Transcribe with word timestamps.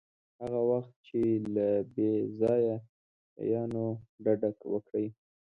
هغه 0.41 0.59
وخت 0.71 0.93
چې 1.07 1.19
له 1.53 1.67
بې 1.93 2.11
ځایه 2.39 2.75
شیانو 3.31 3.85
ډډه 4.23 4.49
وکړئ. 4.73 5.07